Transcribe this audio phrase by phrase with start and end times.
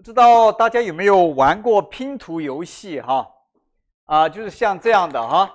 [0.00, 3.28] 不知道大家有没有玩过拼图游戏哈？
[4.06, 5.52] 啊，就是像这样的哈，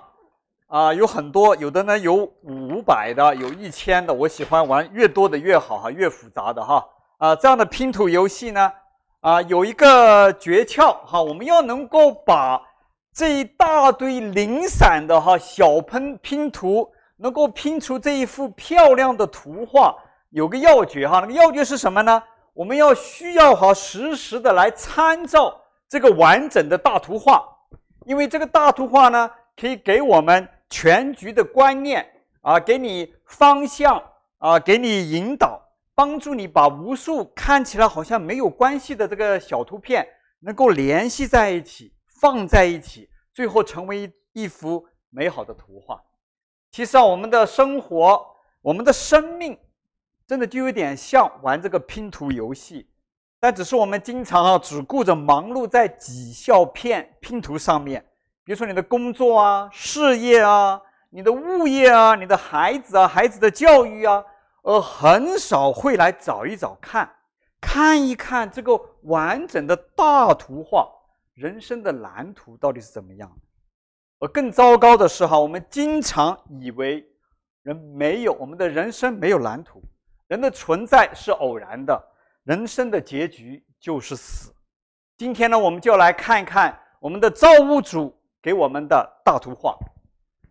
[0.68, 2.14] 啊，有很多，有的呢有
[2.44, 6.86] 五百的，有一千的，我喜欢玩越多的越好哈，越复杂的哈。
[7.18, 8.72] 啊，这样的拼图游戏呢，
[9.18, 12.62] 啊，有一个诀窍哈，我们要能够把
[13.12, 19.92] 这一大堆零散的哈小喷拼图，能够拼出这一幅漂亮的图画，
[20.30, 22.22] 有个要诀哈，那个要诀是什么呢？
[22.56, 27.46] 我们要需要哈实时的来参照这个完整的大图画。
[28.06, 32.08] 因为这个大图画呢，可以给我们全局的观念
[32.40, 34.02] 啊，给你方向
[34.38, 35.60] 啊，给你引导，
[35.94, 40.08] 帮助你把无数看起来好像没有关系的这个小图片
[40.40, 43.98] 能够联系在一起，放在一起，最后成为
[44.32, 46.00] 一一幅美好的图画。
[46.70, 48.24] 其实啊，我们的生活，
[48.62, 49.58] 我们的生命，
[50.26, 52.88] 真的就有点像玩这个拼图游戏。
[53.38, 58.04] 但只是我们经常啊，只顾着忙碌在几小片拼图上面，
[58.44, 64.24] 比如说你的工作啊、事业啊、你的物业啊、你的孩子啊、孩子的教育啊，
[64.62, 67.08] 而很少会来找一找看，
[67.60, 70.88] 看一看这个完整的大图画，
[71.34, 73.30] 人生的蓝图到底是怎么样。
[74.18, 77.06] 而更糟糕的是哈，我们经常以为
[77.62, 79.82] 人没有，我们的人生没有蓝图，
[80.28, 82.00] 人的存在是偶然的。
[82.44, 84.54] 人生的结局就是死。
[85.16, 89.76] 今天呢，我们就来看一看我们的造物主给我们的大图画。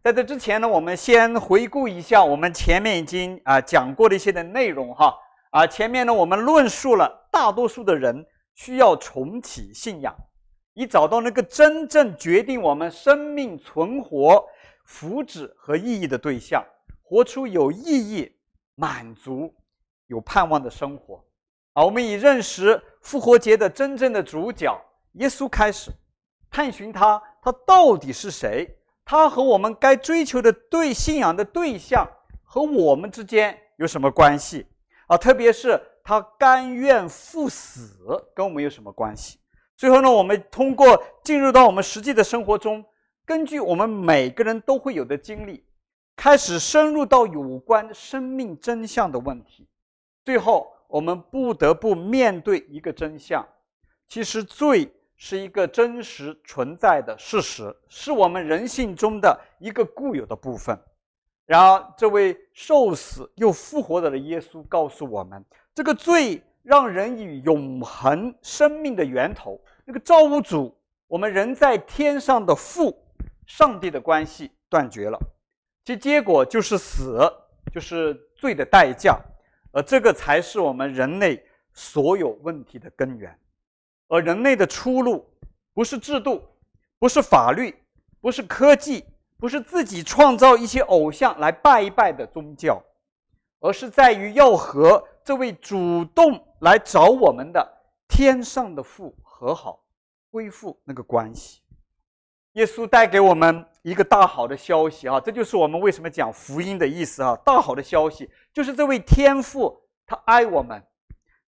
[0.03, 5.13] 在这之前呢，我们先回顾一下我们前面已经啊讲过的一些的内容哈。
[5.51, 10.13] 啊，前面呢，我们论述了大多数的人需要重启信仰，
[10.73, 14.45] 以找到那个真正决定我们生命存活、
[14.83, 16.61] 福祉和意义的对象，
[17.01, 18.35] 活出有意义、
[18.75, 19.53] 满足、
[20.07, 21.23] 有盼望的生活。
[21.73, 24.79] 啊，我们以认识复活节的真正的主角
[25.13, 25.91] 耶稣开始，
[26.49, 28.77] 探寻他，他到底是谁？
[29.03, 32.07] 他和我们该追求的对信仰的对象
[32.43, 34.65] 和我们之间有什么关系？
[35.07, 37.91] 啊，特别是他甘愿赴死
[38.33, 39.37] 跟我们有什么关系？
[39.77, 42.83] 最后呢，我们通过进入到我们实际的生活中，
[43.25, 45.65] 根据我们每个人都会有的经历，
[46.15, 49.67] 开始深入到有关生命真相的问题，
[50.25, 50.73] 最后。
[50.87, 53.45] 我们不得不面对一个真相，
[54.07, 60.79] 其实罪是一个真实存在的事实，是我们人性中的一个固有的部分。
[61.47, 65.43] 然而，这位受死又复活的耶稣告诉我们，
[65.73, 70.73] 这个罪让人与永恒生命的源头，那个造物主，
[71.07, 72.95] 我们人在天上的父
[73.47, 75.19] 上帝的关系断绝了，
[75.83, 77.19] 其结果就是死，
[77.73, 79.19] 就是罪的代价。
[79.75, 83.37] 而这个才是我们人类所有问题的根源，
[84.07, 85.29] 而人类的出路
[85.73, 86.41] 不是制度，
[86.97, 87.75] 不是法律，
[88.21, 89.03] 不是科技，
[89.37, 92.81] 不是自己创造一些偶像来拜一拜的宗教，
[93.59, 99.83] 而是在于要和这位主动来找我们的天上的父和好，
[100.31, 101.59] 恢复那个关系。
[102.53, 107.35] 耶稣带给我们一个大好的消息啊，这就是我们为什么讲福音的意思啊。
[107.43, 110.81] 大好的消息就是这位天父他爱我们，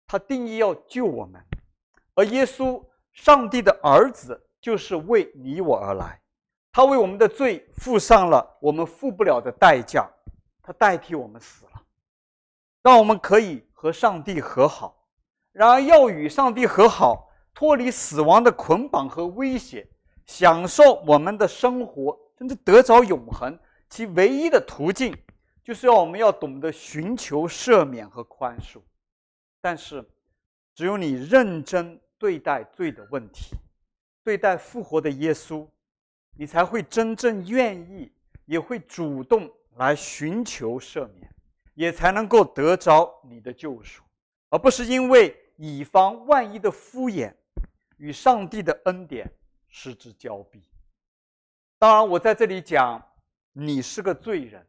[0.09, 1.41] 他定义要救我们，
[2.17, 6.21] 而耶稣上帝的儿子就是为你我而来，
[6.73, 10.11] 他为我们的罪付上了我们付不了的代价，
[10.61, 11.83] 他代替我们死了，
[12.83, 15.07] 让我们可以和上帝和好。
[15.53, 19.89] 然而要与上帝和好，脱离死亡的捆绑和威胁。
[20.27, 23.57] 享受我们的生活，甚至得着永恒，
[23.89, 25.17] 其唯一的途径，
[25.67, 28.81] 就是要我们要懂得寻求赦免和宽恕。
[29.61, 30.09] 但是，
[30.77, 33.57] 只有你认真对待罪的问题，
[34.23, 35.67] 对待复活的耶稣，
[36.37, 38.13] 你才会真正愿意，
[38.45, 41.29] 也会主动来寻求赦免，
[41.75, 44.05] 也才能够得着你的救赎，
[44.51, 47.35] 而不是因为以防万一的敷衍
[47.97, 49.29] 与上帝的恩典。
[49.69, 50.63] 失之交臂。
[51.77, 53.05] 当然，我在这里讲，
[53.53, 54.65] 你是个罪人，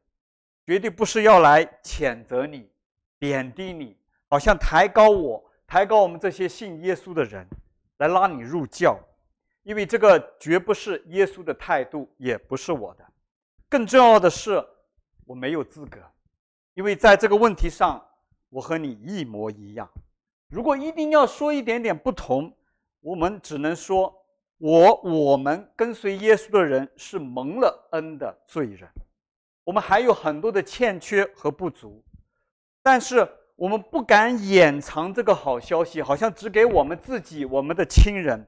[0.68, 2.70] 绝对不是要来谴责你、
[3.18, 3.96] 贬低你，
[4.28, 7.48] 好像抬高我、抬高我们这些信耶稣的人，
[8.00, 9.00] 来拉你入教。
[9.64, 13.06] 因为这个绝不是耶稣的态度，也不是我的。
[13.70, 14.62] 更重要的是，
[15.26, 16.00] 我没有资格，
[16.74, 18.06] 因为在这个问题上，
[18.50, 19.90] 我和你一模一样。
[20.50, 22.54] 如果一定要说一点点不同，
[23.00, 24.14] 我们只能说。
[24.60, 28.90] 我我们跟随耶稣的人是蒙了恩的罪人，
[29.68, 32.02] 我们还有很多的欠缺和不足，
[32.82, 38.48] 但是我们不敢掩藏这个好消息，好像只给我们自己、我们的亲人，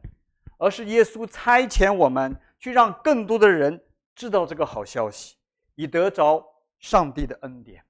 [0.58, 3.84] 而是耶稣差遣我们去让更多的人
[4.16, 5.36] 知道这个好消息，
[5.76, 6.42] 以得着
[6.78, 7.84] 上帝的恩典。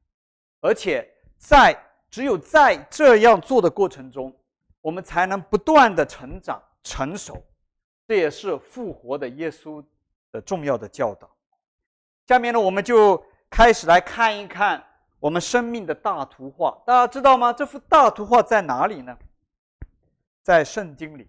[0.59, 1.79] 而且在
[2.09, 4.35] 只有在这样做的过程中，
[4.81, 7.39] 我们才能不断的成长、成熟。
[8.07, 9.85] 这也是复活的耶稣
[10.31, 11.29] 的重要的教导。
[12.29, 14.83] 下面呢，我们就开始来看一看。
[15.19, 17.51] 我们生命的大图画，大家知道吗？
[17.51, 19.17] 这幅大图画在哪里呢？
[20.43, 21.27] 在圣经里。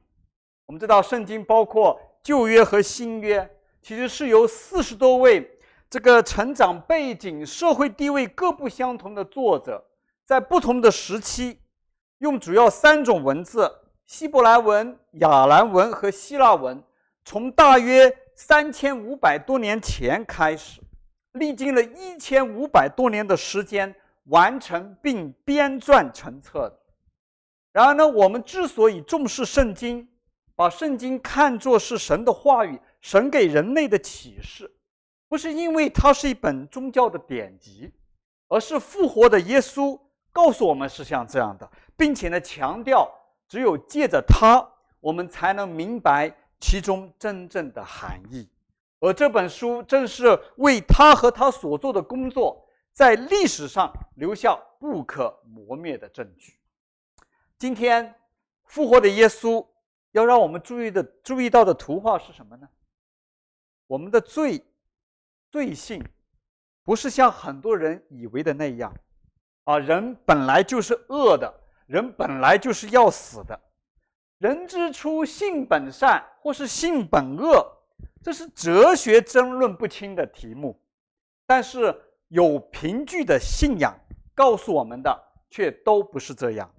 [0.67, 3.51] 我们知道，圣经包括旧约和新约，
[3.81, 5.59] 其实是由四十多位
[5.89, 9.83] 这个成长背景、社会地位各不相同的作者，
[10.27, 11.59] 在不同的时期，
[12.19, 13.73] 用主要三种文字：
[14.05, 16.85] 希伯来文、亚兰文和希腊文，
[17.25, 20.83] 从大约三千五百多年前开始。
[21.33, 23.95] 历经了一千五百多年的时间，
[24.25, 26.77] 完成并编撰成册。
[27.73, 30.09] 然而呢，我们之所以重视圣经，
[30.57, 34.71] 把圣经看作是神的话语，神给人类的启示，
[35.29, 37.93] 不是因为它是一本宗教的典籍，
[38.49, 39.97] 而是复活的耶稣
[40.33, 43.09] 告诉我们是像这样的，并且呢，强调
[43.49, 44.69] 只有借着它，
[44.99, 48.49] 我们才能明白其中真正的含义。
[49.01, 56.61] 而这本书正是为他和他所做的工作，在历史上留下不可磨灭的证据。
[57.59, 58.15] 今天
[58.65, 59.67] 复活的耶稣
[60.13, 62.69] 要让我们注意的、注意到的图画是什么呢？
[63.87, 64.63] 我们的罪、
[65.51, 66.05] 罪性，
[66.85, 68.95] 不是像很多人以为的那样，
[69.65, 71.53] 啊，人本来就是恶的，
[71.87, 73.59] 人本来就是要死的。
[74.39, 77.80] 人之初，性本善，或是性本恶。
[78.23, 80.79] 这是哲学争论不清的题目，
[81.47, 81.95] 但是
[82.29, 83.99] 有凭据的信仰
[84.35, 86.71] 告诉我们的却都不是这样。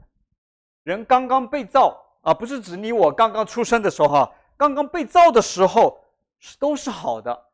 [0.83, 5.99] 人刚刚被造啊，不是指你我刚刚出生的时候哈，刚刚被造的时候
[6.39, 7.45] 是都是好的、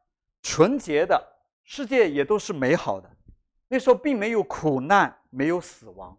[0.41, 1.21] 纯洁的，
[1.63, 3.09] 世界也都是美好的。
[3.69, 6.17] 那时候并没有苦难，没有死亡，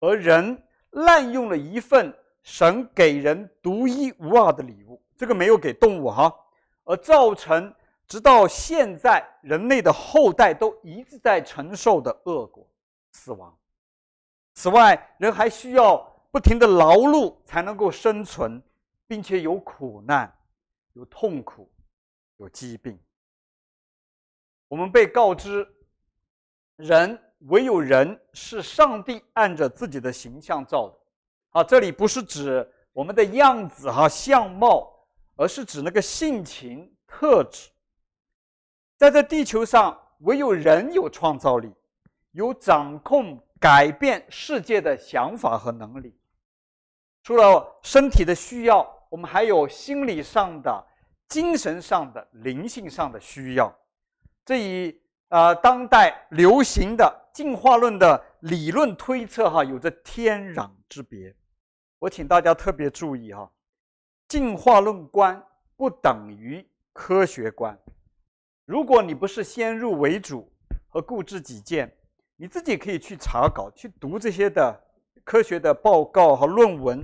[0.00, 6.34] 而人滥用了一份神给人独一无二的礼物，这个没有给动物哈。
[6.86, 7.74] 而造成
[8.06, 12.66] 直到现在，人类的后代都一直在承受的恶果，
[13.10, 13.54] 死亡。
[14.54, 15.98] 此外，人还需要
[16.30, 18.62] 不停的劳碌才能够生存，
[19.08, 20.32] 并且有苦难、
[20.92, 21.68] 有痛苦、
[22.36, 22.96] 有疾病。
[24.68, 25.66] 我们被告知，
[26.76, 30.98] 人唯有人是上帝按着自己的形象造的。
[31.50, 34.92] 啊，这里不是指我们的样子哈、相貌。
[35.36, 37.70] 而是指那个性情特质，
[38.96, 41.70] 在这地球上，唯有人有创造力，
[42.32, 46.18] 有掌控改变世界的想法和能力。
[47.22, 50.86] 除了身体的需要，我们还有心理上的、
[51.28, 53.72] 精神上的、灵性上的需要。
[54.44, 61.34] 这与呃当代流行的进化论的理论推测哈，有着天壤之别。
[61.98, 63.50] 我请大家特别注意哈。
[64.28, 65.40] 进化论观
[65.76, 67.78] 不等于科学观。
[68.64, 70.50] 如果你不是先入为主
[70.88, 71.92] 和固执己见，
[72.36, 74.78] 你自己可以去查稿，去读这些的
[75.22, 77.00] 科学的报告和论文。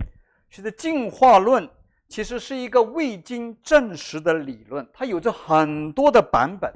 [0.50, 1.69] 其实进化论
[2.09, 6.73] 其实是一个未经证实的理论，它有着很多的版本。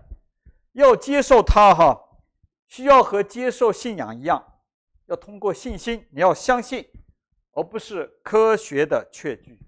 [0.72, 1.98] 要接受它哈，
[2.68, 4.42] 需要和接受信仰一样，
[5.06, 6.86] 要通过信心，你要相信，
[7.52, 9.58] 而不是科学的确据。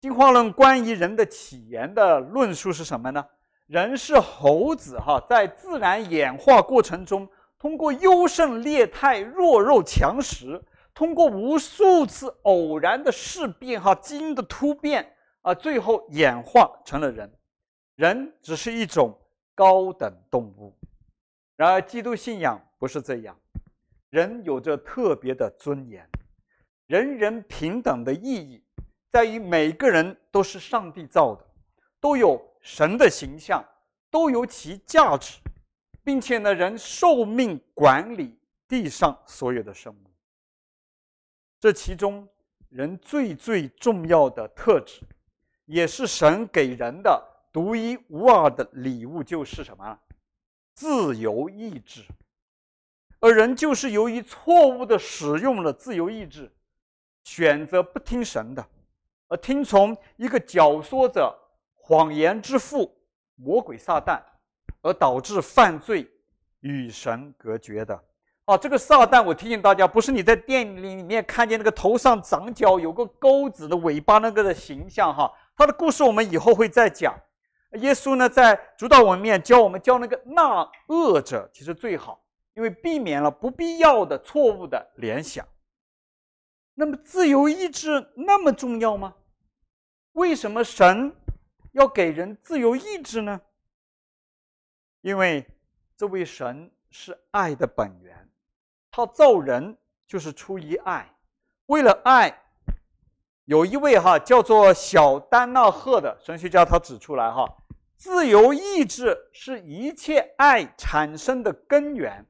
[0.00, 3.26] 进化论关于人的起源的论述是什么呢？
[3.66, 10.62] 人是猴子哈，在自然演化过程中，通过优胜劣汰、弱肉强食，
[10.94, 17.32] 通过无数次偶然的事变哈，基因的突变啊，最后演化成了人。
[17.96, 19.18] 人只是一种
[19.54, 20.78] 高等动物。
[21.56, 23.34] 然而，基督信仰不是这样，
[24.10, 26.06] 人有着特别的尊严，
[26.86, 28.62] 人人平等的意义。
[29.16, 31.42] 在于每个人都是上帝造的，
[31.98, 33.64] 都有神的形象，
[34.10, 35.38] 都有其价值，
[36.04, 40.10] 并且呢，人受命管理地上所有的生物。
[41.58, 42.28] 这其中，
[42.68, 45.00] 人最最重要的特质，
[45.64, 49.98] 也是神给人的独一无二的礼物，就是什么？
[50.74, 52.04] 自由意志。
[53.20, 56.52] 而人就是由于错误的使用了自由意志，
[57.24, 58.62] 选择不听神的。
[59.28, 61.36] 而听从一个教唆者、
[61.74, 62.96] 谎言之父
[63.34, 64.20] 魔鬼撒旦，
[64.82, 66.08] 而导致犯罪
[66.60, 68.00] 与神隔绝的，
[68.44, 75.32] 啊，这个撒旦，我提醒大家，不是你在电影里面看见那个头上长角、有个钩子的尾巴那个的形象哈。
[75.56, 77.14] 他的故事我们以后会再讲。
[77.72, 82.20] 耶稣呢，在主导文里面教我们教那个那恶者，其实最好，
[82.54, 85.44] 因为避免了不必要的错误的联想。
[86.78, 89.14] 那么自由意志那么重要吗？
[90.12, 91.16] 为什么神
[91.72, 93.40] 要给人自由意志呢？
[95.00, 95.46] 因为
[95.96, 98.30] 这位神是爱的本源。
[98.90, 101.14] 他造人就是出于爱，
[101.66, 102.42] 为了爱，
[103.44, 107.46] 有一位哈叫做小丹纳赫的神学家，他指出来哈，
[107.96, 112.26] 自由意志是一切爱产生的根源，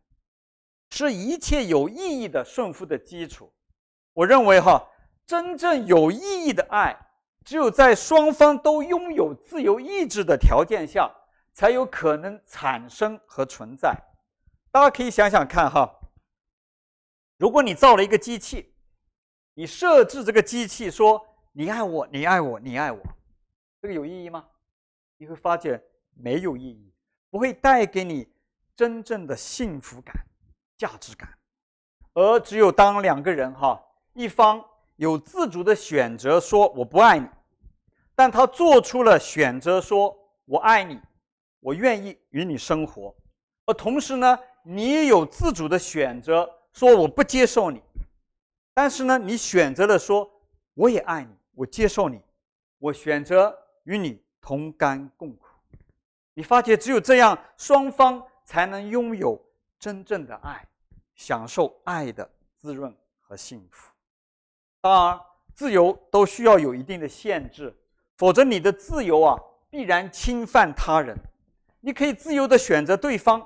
[0.91, 3.53] 是一切有意义的顺服的基础。
[4.17, 4.83] 我认为哈，
[5.27, 6.97] 真正有意义的爱，
[7.45, 11.15] 只有在双方都拥有自由意志的条件下，
[11.53, 13.95] 才有可能产生和存在。
[14.71, 16.01] 大家可以想想看哈。
[17.37, 18.75] 如果你造了一个机器，
[19.53, 22.99] 你设置这个机器说“你爱我，你爱我，你爱我”，
[23.83, 24.47] 这个有意义吗？
[25.19, 25.79] 你会发觉
[26.15, 26.91] 没有意义，
[27.29, 28.27] 不会带给你
[28.75, 30.17] 真正的幸福感、
[30.79, 31.29] 价值感。
[32.15, 33.79] 而只有当两个人哈，
[34.17, 34.65] 一方
[34.97, 37.29] 有自主的选择说“我不爱你”，
[38.17, 41.01] 但他做出了选择说“我爱你，
[41.61, 43.15] 我愿意与你生活”，
[43.67, 46.51] 而同时呢，你也有自主的选择。
[46.73, 47.81] 说我不接受你，
[48.75, 50.31] 但是呢，你选择了说
[50.75, 52.21] 我也爱你，我接受你，
[52.79, 55.47] 我选择与你同甘共苦。
[56.35, 59.43] 你发觉只有这样，双方才能拥有
[59.79, 60.69] 真正的爱，
[61.15, 62.31] 享受爱的
[62.61, 63.96] 滋润和幸福。
[64.87, 65.21] 当然，
[65.53, 67.77] 自由都需要有一定的限制，
[68.17, 69.37] 否则你的自由啊，
[69.69, 71.19] 必然侵犯他人。
[71.81, 73.45] 你可以自由地选择对方，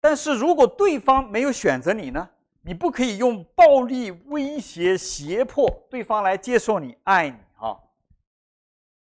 [0.00, 2.28] 但是如果对方没有选择你呢？
[2.62, 7.78] 你不可以用暴力、威胁、胁迫对方来接受你、爱你啊！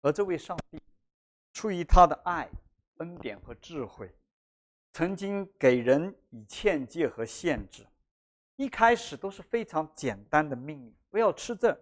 [0.01, 0.79] 而这位上帝
[1.51, 2.47] 出于他的爱、
[2.99, 4.09] 恩典和智慧，
[4.93, 7.85] 曾经给人以劝诫和限制。
[8.55, 11.73] 一开始都是非常简单的命令：不要吃这，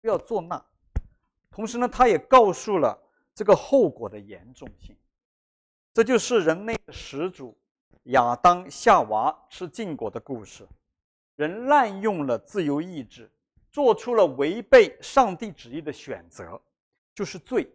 [0.00, 0.64] 不要做那。
[1.50, 2.98] 同时呢，他也告诉了
[3.34, 4.96] 这个后果的严重性。
[5.92, 7.56] 这就是人类始祖
[8.04, 10.66] 亚当夏娃吃禁果的故事。
[11.36, 13.30] 人滥用了自由意志，
[13.70, 16.60] 做出了违背上帝旨意的选择，
[17.14, 17.68] 就是罪，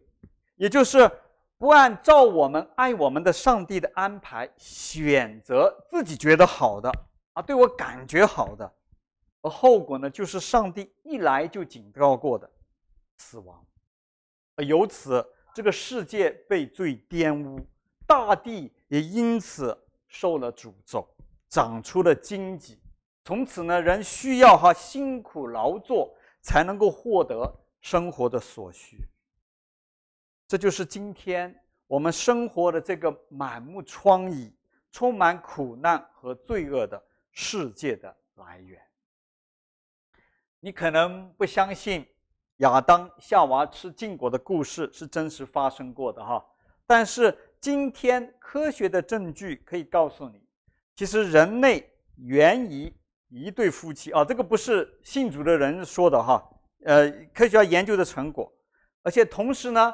[0.56, 1.10] 也就是
[1.58, 6.90] 不按照我们爱我们的上帝的安排选择自己觉得好的
[7.34, 8.74] 啊，对我感觉好的，
[9.42, 12.50] 而后果呢，就是上帝一来就警告过的
[13.18, 13.66] 死亡，
[14.56, 17.60] 而由此这个世界被罪玷污，
[18.06, 19.78] 大地也因此
[20.08, 21.08] 受了诅咒，
[21.48, 22.80] 长出了荆棘。
[23.24, 28.98] 从此呢，人需要哈辛苦劳作才能够获得生活的所需。
[30.48, 34.52] 这就是今天我们生活的这个满目疮痍、
[34.92, 38.82] 充满苦难和罪恶的世界的来源。
[40.60, 42.06] 你可能不相信
[42.58, 46.46] 亚当夏娃吃禁果的故事是真实发生过的哈，
[46.86, 50.42] 但是今天科学的证据可以告诉你，
[50.96, 52.94] 其实人类源于。
[53.32, 56.44] 一对夫妻啊，这个不是信主的人说的哈，
[56.84, 58.52] 呃，科学家研究的成果，
[59.04, 59.94] 而且同时呢，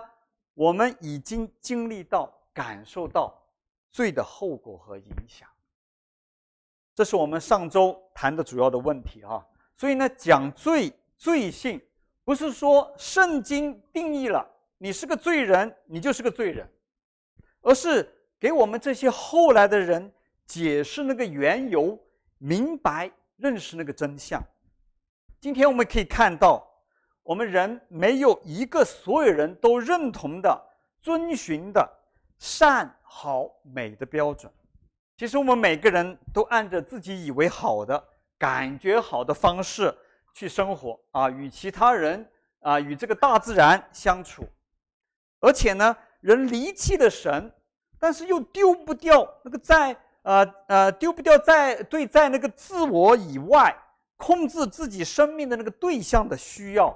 [0.53, 3.37] 我们已经经历到、感受到
[3.91, 5.49] 罪的后果和影响。
[6.93, 9.45] 这是我们上周谈的主要的问题哈。
[9.75, 11.81] 所以呢，讲罪、罪性，
[12.23, 14.45] 不是说圣经定义了
[14.77, 16.69] 你是个罪人，你就是个罪人，
[17.61, 20.13] 而是给我们这些后来的人
[20.45, 21.99] 解释那个缘由，
[22.37, 23.11] 明白。
[23.37, 24.41] 认识那个真相。
[25.41, 26.65] 今天我们可以看到，
[27.21, 30.57] 我们人没有一个所有人都认同的、
[31.01, 31.85] 遵循的
[32.39, 34.49] 善、好、美的标准。
[35.17, 38.01] 其实我们每个人都按着自己以为好的、
[38.37, 39.95] 感觉好的方式
[40.33, 44.45] 去生活啊，与其他人啊，与这个大自然相处。
[45.39, 47.51] 而且呢，人离弃了神，
[47.99, 49.95] 但是又丢不掉那个在。
[50.25, 53.71] 呃呃，丢不掉在对在那个自我以外
[54.15, 56.87] 控制自己生命的那个对象的需要，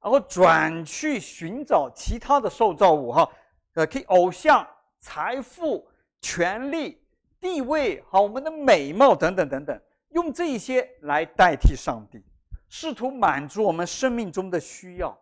[0.00, 3.28] 然后转去寻找其他的受造物哈，
[3.74, 4.64] 呃，可以偶像、
[5.00, 5.84] 财富、
[6.20, 7.04] 权力、
[7.40, 9.80] 地位，好，我们的美貌等等等等，
[10.12, 12.24] 用这些来代替上帝，
[12.68, 15.18] 试图满足我们生命中的需要，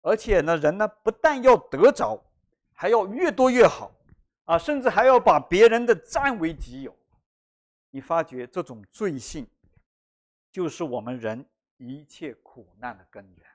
[0.00, 2.18] 而且呢，人呢不但要得着，
[2.72, 3.92] 还要越多越好。
[4.44, 6.96] 啊，甚至还要把别人的占为己有，
[7.90, 9.46] 你发觉这种罪性，
[10.50, 11.44] 就是我们人
[11.76, 13.46] 一切苦难的根源。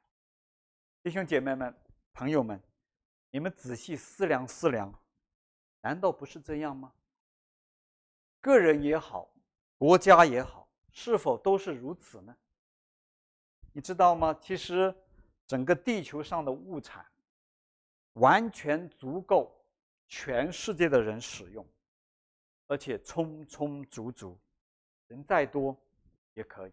[1.02, 1.76] 弟兄姐妹们、
[2.14, 2.62] 朋友们，
[3.32, 4.94] 你们仔细思量思量，
[5.82, 6.94] 难道不是这样吗？
[8.40, 9.28] 个人也好，
[9.80, 10.63] 国家也好，
[10.94, 12.36] 是否都是如此呢？
[13.74, 14.38] 你知道吗？
[14.40, 14.96] 其实，
[15.48, 17.04] 整个地球上的物产，
[18.14, 19.52] 完全足够
[20.08, 21.68] 全世界的人使用，
[22.68, 24.40] 而且充充足足，
[25.08, 25.76] 人再多
[26.36, 26.72] 也可以。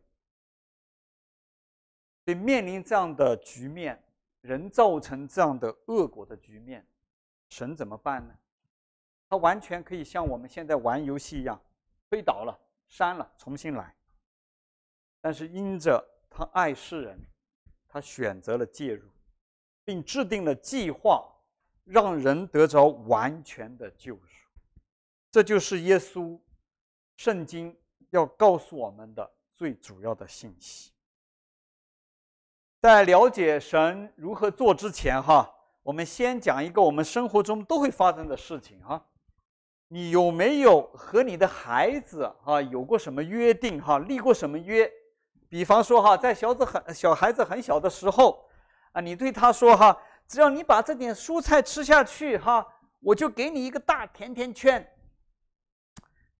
[2.27, 4.00] 所以面临这样的局面，
[4.43, 6.87] 人造成这样的恶果的局面，
[7.49, 8.37] 神怎么办呢？
[9.31, 11.59] 他完全可以像我们现在玩游戏一样，
[12.11, 13.97] 推倒了、删了，重新来。
[15.21, 17.21] 但是因着他爱世人，
[17.89, 19.09] 他选择了介入，
[19.85, 21.27] 并制定了计划，
[21.85, 24.49] 让人得着完全的救赎。
[25.31, 26.39] 这就是耶稣，
[27.17, 27.77] 圣经
[28.11, 30.93] 要告诉我们的最主要的信息。
[32.81, 39.07] 在了解神如何做之前，哈，我们先讲一个我们生活中都会发生的事情，哈。
[39.93, 44.91] 你有没有和你的孩子，哈，有过什么约定，哈，立过什么约？
[45.50, 48.49] 比方说哈，在小子很小孩子很小的时候，
[48.92, 52.64] 啊，你对他说哈，只要你把这点蔬菜吃下去哈，
[53.00, 54.88] 我就给你一个大甜甜圈。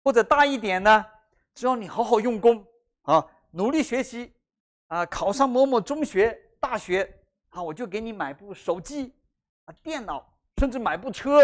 [0.03, 1.05] 或者大一点呢，
[1.55, 2.65] 只要你好好用功
[3.03, 4.33] 啊，努力学习，
[4.87, 7.03] 啊，考上某某中学、大学，
[7.49, 9.13] 啊，我就给你买部手机，
[9.65, 10.25] 啊，电脑，
[10.59, 11.41] 甚至买部车，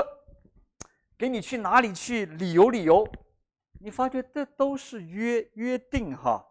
[1.19, 3.07] 给你去哪里去旅游旅游。
[3.81, 6.47] 你发觉这都是约约定哈。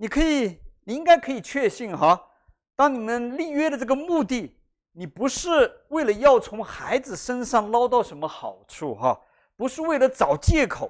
[0.00, 2.30] 你可以，你应该可以确信哈，
[2.76, 4.56] 当你们立约的这个目的，
[4.92, 9.20] 你不是为了要从孩子身上捞到什么好处哈，
[9.56, 10.88] 不是为了找借口，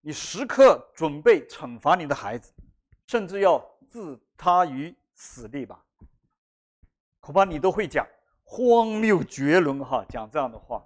[0.00, 2.52] 你时刻准备惩罚你的孩子，
[3.06, 5.84] 甚至要置他于死地吧？
[7.20, 8.04] 恐怕你都会讲
[8.42, 10.84] 荒谬绝伦哈，讲这样的话，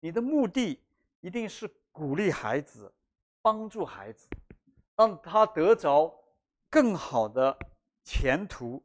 [0.00, 0.78] 你的目的
[1.20, 2.92] 一定是鼓励孩子，
[3.40, 4.28] 帮助孩子，
[4.94, 6.14] 让他得着。
[6.70, 7.58] 更好的
[8.04, 8.82] 前途，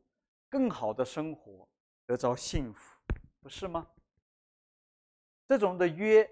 [0.49, 1.67] 更好的生活，
[2.05, 2.97] 得着幸福，
[3.41, 3.87] 不是吗？
[5.47, 6.29] 这种的约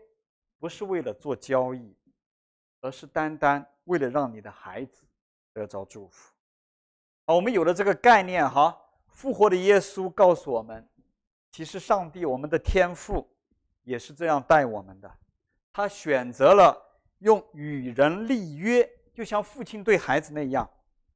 [0.59, 1.95] 不是为了做交易，
[2.79, 5.05] 而是单单为了让你的孩子
[5.53, 6.33] 得着祝福。
[7.25, 10.87] 好，我们有了这个概念哈，复活的耶稣告诉我们，
[11.51, 13.29] 其实上帝我们的天父
[13.83, 15.17] 也是这样待我们的，
[15.73, 16.75] 他选择了
[17.19, 20.69] 用与人立约，就像父亲对孩子那样。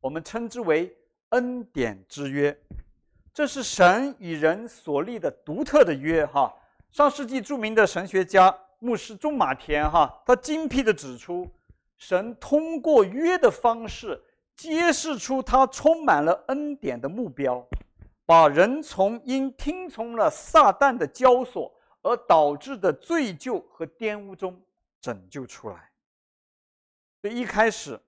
[0.06, 0.96] 我们称之为
[1.30, 2.56] 恩典之约，
[3.34, 6.24] 这是神与人所立的独特的约。
[6.28, 6.54] 哈，
[6.92, 11.50] 上世纪著名的神学家牧师钟马田哈，他精辟地指出，
[11.98, 14.24] 神通过约的方式
[14.56, 17.68] 揭示出他充满了恩典的目标，
[18.28, 21.72] 把人从因听从了撒旦的教唆
[22.04, 24.62] 而导致的罪疚和玷污中
[25.02, 25.90] 拯救出来。
[27.24, 28.00] 所以一开始。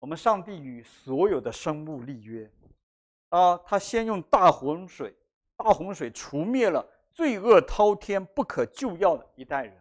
[0.00, 2.50] 我们上帝与所有的生物立约，
[3.28, 5.14] 啊，他先用大洪水，
[5.56, 9.76] 大洪水除灭了罪恶滔天、不可救药的一代人。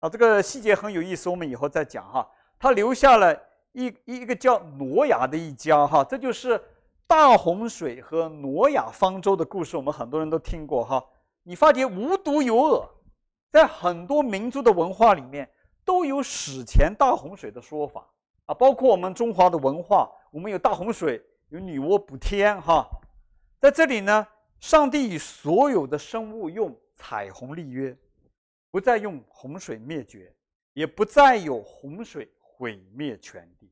[0.00, 2.30] 啊，这个细节很有意思，我们以后再讲哈。
[2.58, 3.34] 他留下了
[3.72, 6.62] 一一一个叫挪亚的一家哈，这就是
[7.06, 11.02] 大洪水和挪亚方舟的故事，我们很多人都听过哈。
[11.44, 12.86] 你发觉无独有偶，
[13.50, 15.50] 在很多民族的文化里面
[15.82, 18.06] 都有史前大洪水的说法。
[18.48, 22.88] 啊，包括我们中华的文化，我们有大洪水，有女娲补天，哈，
[23.60, 24.26] 在这里呢，
[24.58, 27.94] 上帝与所有的生物用彩虹立约，
[28.70, 30.34] 不再用洪水灭绝，
[30.72, 33.68] 也不再有洪水毁灭全地。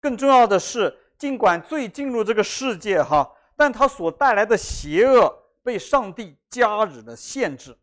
[0.00, 5.30] 更重要的是，尽管罪进入这个世界，哈，但它所带来的邪恶
[5.62, 7.76] 被上帝加以了限制，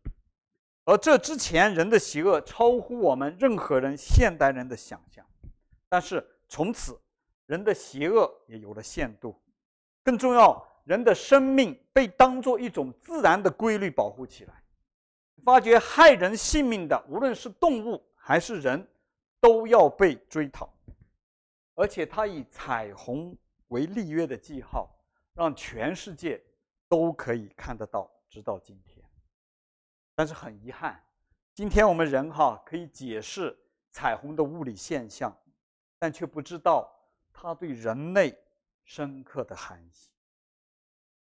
[0.84, 5.24] 而这之前人的邪恶超乎我们任何人现代人的想象。
[5.94, 7.00] 但是从此，
[7.46, 9.40] 人的邪恶也有了限度。
[10.02, 14.60] 更重要，人的生命被当作一种自然的规律保护起来。
[15.44, 18.84] 发觉害人性命的，无论是动物还是人，
[19.38, 20.68] 都要被追讨。
[21.76, 23.32] 而且他以彩虹
[23.68, 24.90] 为立约的记号，
[25.32, 26.42] 让全世界
[26.88, 29.00] 都可以看得到，直到今天。
[30.16, 31.00] 但是很遗憾，
[31.54, 33.56] 今天我们人哈可以解释
[33.92, 35.32] 彩虹的物理现象。
[36.04, 36.86] 但却不知道
[37.32, 38.38] 他对人类
[38.84, 39.90] 深刻的含义。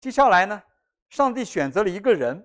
[0.03, 0.63] 接下来呢，
[1.09, 2.45] 上帝选择了一个人，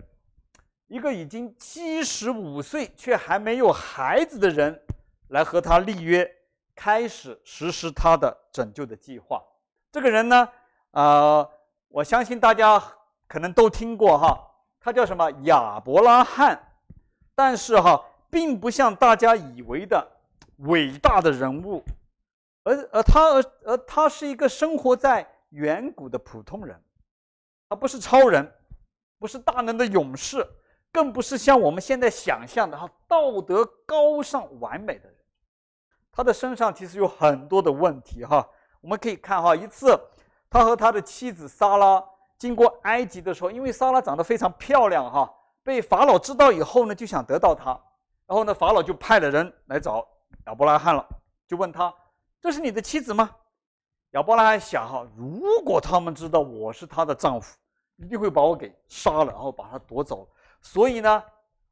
[0.87, 4.81] 一个已经七十五岁却还没有孩子的人，
[5.27, 6.25] 来和他立约，
[6.73, 9.43] 开始实施他的拯救的计划。
[9.91, 10.47] 这个人呢，
[10.91, 11.51] 呃，
[11.89, 12.81] 我相信大家
[13.27, 14.39] 可能都听过哈，
[14.79, 15.29] 他叫什么？
[15.43, 16.57] 亚伯拉罕。
[17.35, 20.09] 但是哈，并不像大家以为的
[20.59, 21.83] 伟大的人物，
[22.63, 26.79] 而而他而而他是一个生活在远古的普通人，
[27.69, 28.51] 他不是超人，
[29.19, 30.45] 不是大能的勇士，
[30.91, 35.17] 更不是像我们现在想象的哈道德高尚完美的人。
[36.11, 38.47] 他的身上其实有很多的问题哈。
[38.81, 39.99] 我们可以看哈，一次
[40.49, 42.03] 他和他的妻子撒拉
[42.37, 45.31] 经过埃及的时候，因为撒拉长得非常漂亮哈，
[45.63, 47.79] 被法老知道以后呢，就想得到她。
[48.25, 50.07] 然后呢，法老就派了人来找
[50.47, 51.05] 亚伯拉罕了，
[51.47, 51.93] 就问他
[52.41, 53.33] ：“这是你的妻子吗？”
[54.11, 57.55] 亚伯拉罕想哈，如果他们知道我是她的丈夫，
[57.97, 60.27] 一定会把我给杀了，然后把她夺走。
[60.61, 61.23] 所以呢，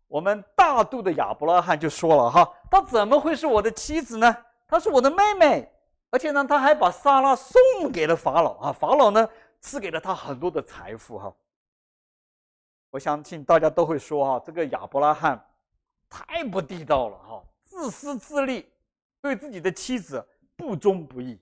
[0.07, 4.33] 我们大度的亚伯拉罕就说了哈：“她怎么会是我的妻子呢？
[4.67, 5.69] 她是我的妹妹。”
[6.11, 8.71] 而且呢，他还把撒拉送给了法老啊！
[8.71, 9.29] 法老呢，
[9.61, 11.31] 赐给了他很多的财富哈。
[12.89, 15.39] 我相信大家都会说哈，这个亚伯拉罕
[16.09, 18.67] 太不地道了哈，自私自利，
[19.21, 20.27] 对自己的妻子
[20.59, 21.39] 不忠不义。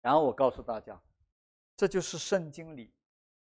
[0.00, 0.98] 然后我告诉大家，
[1.76, 2.90] 这就是圣经里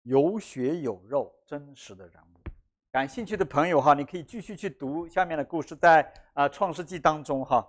[0.01, 2.49] 有血有肉真实的人物。
[2.91, 7.63] 感兴趣的朋友哈，你可以继续去读下面的故事，在啊创世纪当中哈。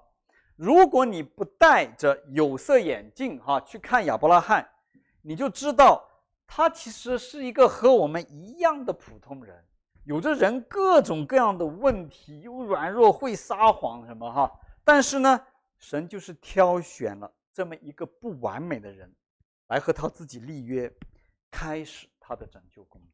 [0.56, 4.66] 如果你不戴着有色眼镜哈去看亚伯拉罕，
[5.20, 6.02] 你就知道
[6.46, 9.62] 他其实是一个和我们一样的普通人，
[10.04, 14.50] 有着人各种各样的问题，又软弱，会撒谎什么哈。
[14.82, 15.46] 但是呢，
[15.80, 19.12] 神就是挑选了这么一个不完美的人，
[19.68, 20.92] 来和他自己立约，
[21.50, 23.08] 开始他的拯救工作。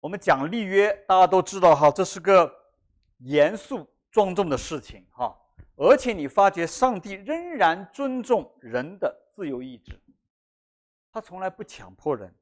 [0.00, 2.50] 我们讲立约，大家都知道哈，这是个
[3.18, 5.36] 严肃庄重的事情哈。
[5.76, 10.00] 而且你发觉，上帝仍然尊重人的自由意志，
[11.10, 12.32] 他从来不强迫人，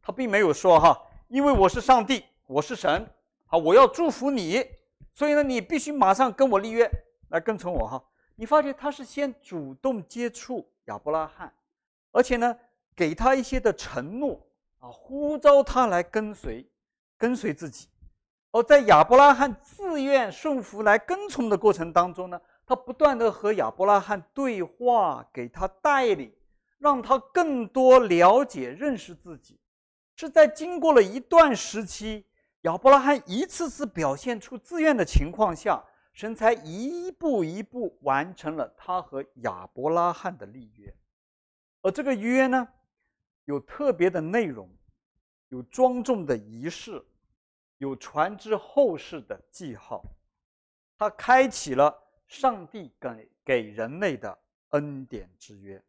[0.00, 3.04] 他并没有说哈，因为我是上帝，我是神，
[3.46, 4.64] 好，我要祝福你，
[5.12, 6.88] 所以呢，你必须马上跟我立约，
[7.30, 8.04] 来跟从我哈。
[8.36, 11.52] 你发觉他是先主动接触亚伯拉罕，
[12.12, 12.56] 而且呢，
[12.94, 14.40] 给他一些的承诺
[14.78, 16.64] 啊，呼召他来跟随，
[17.18, 17.88] 跟随自己。
[18.52, 26.32] 而在亚伯拉罕自愿顺服来跟从的过程当中呢，他不断地和亚伯拉罕对话，给他带领，
[26.78, 29.58] 让他更多了解、认识自己。
[30.14, 32.24] 是在经过了一段时期，
[32.62, 35.84] 亚伯拉罕一次次表现出自愿的情况下，
[36.16, 40.92] 神才一步一步完成了他和亚伯拉罕的立约。
[41.82, 42.66] 而这个约呢，
[43.44, 44.68] 有特别的内容，
[45.50, 47.04] 有庄重的仪式，
[47.76, 50.02] 有传之后世的记号。
[50.98, 52.02] 他开启了。
[52.28, 54.36] 上帝给给人类的
[54.70, 55.80] 恩典之约，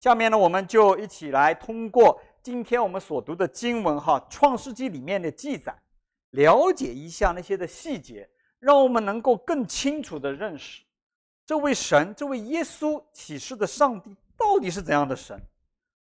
[0.00, 5.72] 下面呢，我们就一起来通过今天我们所读的经文哈，《创世纪》里面的记载，
[6.30, 8.28] 了解一下那些的细节，
[8.58, 10.82] 让我们能够更清楚地认识
[11.46, 15.40] 这位神，这位耶稣启示的上帝到底是怎样的神，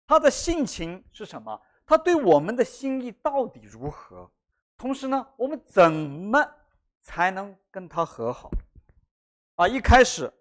[0.06, 4.30] 他的性情是什么，他对我们的心意到底如何，
[4.78, 6.46] 同时呢，我们怎么
[7.02, 8.50] 才能跟他和好？
[9.56, 10.32] 啊，一开始，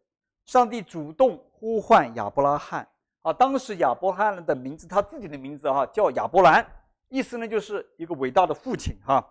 [0.44, 2.86] 上帝主动呼唤亚伯拉罕。
[3.22, 6.64] 啊，当时亚伯拉罕的名字，他自己的名字哈，叫亚伯兰，
[7.08, 9.26] 意思呢就是一个伟大的父亲哈。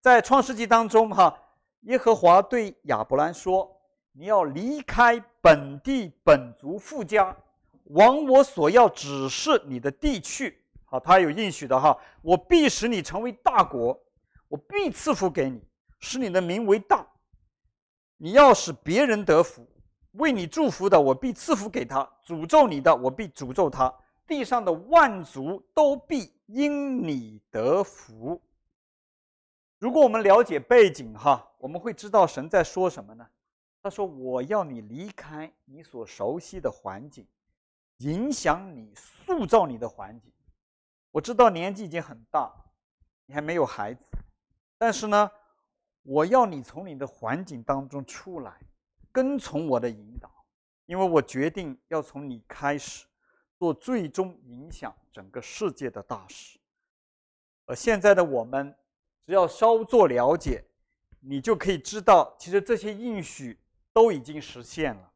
[0.00, 1.34] 在创世纪当中哈，
[1.82, 3.70] 耶和华对亚伯兰说
[4.12, 7.36] ：“你要离开本地本族父家，
[7.84, 13.98] 往我所要指示你的地去。”好，他有应许的哈，我必使你成为大国，
[14.48, 15.62] 我必赐福给你，
[16.00, 17.06] 使你的名为大。
[18.16, 19.66] 你要使别人得福，
[20.12, 23.94] 为你祝福的，我必赐福给他；诅咒你的，我必诅咒他。
[24.26, 28.42] 地上的万族都必因你得福。
[29.78, 33.28] 如果我们了解背景哈，我们会知道神在说什么呢？
[33.82, 37.26] 他说：“我要你离开你所熟悉的环境，
[37.98, 40.32] 影响你、塑造你的环境。”
[41.12, 42.52] 我知道年纪已经很大，
[43.26, 44.04] 你还没有孩子，
[44.78, 45.30] 但是呢。
[46.04, 48.58] 我要你从你的环境当中出来，
[49.12, 50.30] 跟从我的引导，
[50.86, 53.04] 因为我决定要从你开始
[53.58, 56.58] 做最终影响整个世界的大事。
[57.66, 58.74] 而现在的我们，
[59.26, 60.64] 只要稍作了解，
[61.20, 63.58] 你就可以知道，其实这些应许
[63.92, 65.10] 都已经实现了。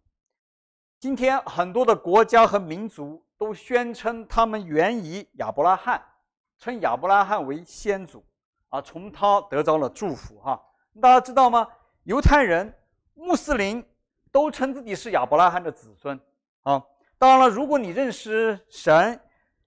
[0.98, 6.02] 今天很多的国家和民族都宣称他们源于亚伯拉罕，
[6.58, 8.24] 称亚伯拉罕为先祖，
[8.68, 10.60] 啊，从他得着了祝福，哈。
[11.00, 11.66] 大家知道吗？
[12.04, 12.72] 犹太人、
[13.14, 13.84] 穆斯林
[14.30, 16.20] 都称自己是亚伯拉罕的子孙
[16.62, 16.82] 啊。
[17.18, 19.20] 当然了，如果你认识神，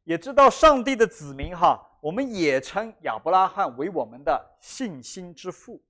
[0.04, 5.82] 也知道上帝的子民哈，我们也称亚伯拉罕为我们的信心之父。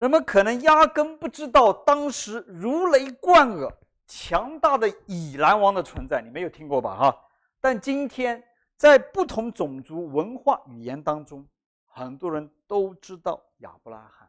[0.00, 3.70] 人们可能压根不知道当时如雷贯耳、
[4.06, 6.96] 强大的以拦王的存在，你没有听过吧？
[6.96, 7.24] 哈，
[7.60, 8.42] 但今天
[8.76, 11.46] 在不同种族、文化、语言当中，
[11.84, 14.26] 很多人都知道亚伯拉罕。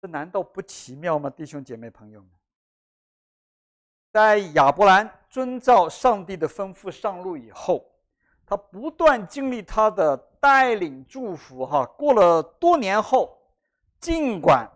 [0.00, 1.30] 这难道不奇妙吗？
[1.30, 2.28] 弟兄姐妹朋友们。
[4.10, 7.88] 在亚伯兰遵照上帝的吩咐上路以后，
[8.44, 13.38] 他不断经历他的带领祝福，哈，过了多年后，
[14.02, 14.68] 尽管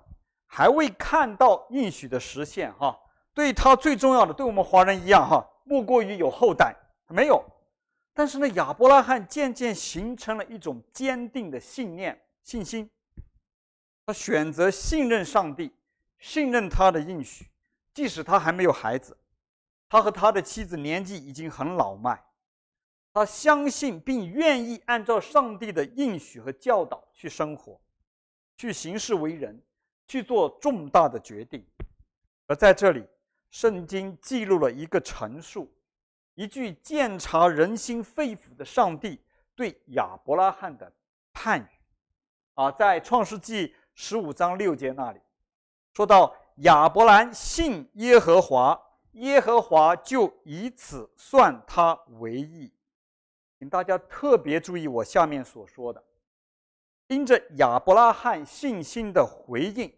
[0.47, 2.97] 还未看到应许的实现，哈，
[3.35, 6.75] 对他最重要的，对我们华人一样，哈，莫过于有后代，
[7.09, 7.45] 没有。
[8.15, 12.89] 但是呢，亚伯拉罕渐渐形成了一种坚定的信念、信心，
[14.07, 15.75] 他选择信任上帝，
[16.21, 17.51] 信任他的应许，
[17.93, 19.19] 即使他还没有孩子。
[19.89, 22.25] 他和他的妻子年纪已经很老迈，
[23.13, 27.81] 他相信并愿意按照上帝的应许和教导去生活，
[28.57, 29.61] 去行事为人，
[30.07, 31.65] 去做重大的决定。
[32.47, 33.05] 而在这里，
[33.51, 35.73] 圣经记录了一个陈述，
[36.35, 39.21] 一句鉴察人心肺腑的上帝
[39.55, 40.93] 对亚伯拉罕的
[41.33, 41.67] 判语。
[42.55, 45.21] 啊，在创世纪十五章六节那里，
[45.93, 48.81] 说到亚伯兰信耶和华。
[49.13, 52.71] 耶和华就以此算他为义，
[53.59, 56.05] 请大家特别注意我下面所说的：
[57.09, 59.93] 因着亚伯拉罕信心的回应，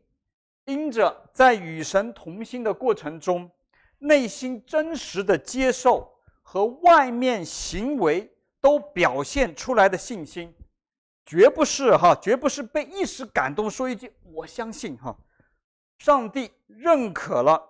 [0.64, 3.50] 因着在与神同心的过程中，
[3.98, 10.54] 内心真实的接受和外面行为都表现出来的信心，
[11.24, 15.16] 绝不是哈，绝不是被一时感动说一句“我相信”哈，
[15.98, 17.62] 上帝认可了。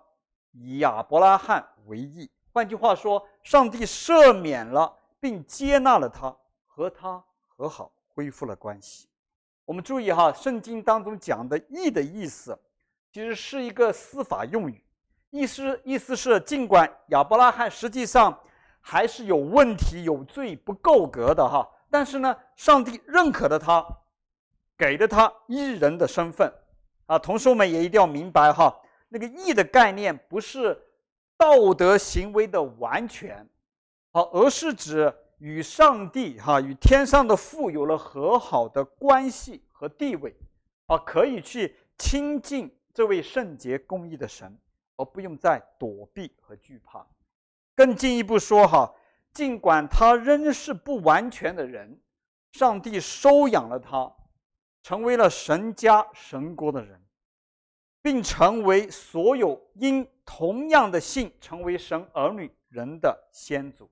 [0.51, 9.08] 以亚伯拉罕为义，换句话说，上帝赦免了并接纳了他，和他和好，恢复了关系。
[9.69, 12.57] 我们注意哈，圣经当中讲的“义”的意思，
[13.13, 14.83] 其实是一个司法用语，
[15.29, 18.35] 意思意思是，尽管亚伯拉罕实际上
[18.81, 23.85] 还是有问题、有罪、不够格的哈，但是呢，上帝认可了他，
[24.75, 26.51] 给了他义人的身份
[27.05, 27.19] 啊。
[27.19, 28.75] 同时，我们也一定要明白哈。
[29.07, 30.75] 那个义的概念不是
[31.37, 33.47] 道德行为的完全，
[34.13, 40.35] 好，而是指与上帝哈与天上的父有了和好的关系和地位，
[40.87, 44.57] 啊，可以去亲近这位圣洁公义的神，
[44.95, 47.05] 而不用再躲避和惧怕。
[47.75, 48.93] 更进一步说哈，
[49.33, 51.99] 尽管他仍是不完全的人，
[52.51, 54.13] 上帝收养了他，
[54.83, 57.01] 成为了神家神国的人。
[58.01, 63.89] 并成为所有因同样的信成为神儿女人的先祖，